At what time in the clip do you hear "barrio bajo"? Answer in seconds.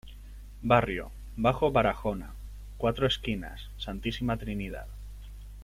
0.63-1.71